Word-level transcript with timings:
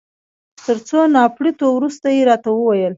تر 0.65 0.77
څو 0.87 0.99
نا 1.13 1.23
پړيتو 1.35 1.65
وروسته 1.77 2.07
يې 2.15 2.21
راته 2.29 2.49
وویل. 2.53 2.89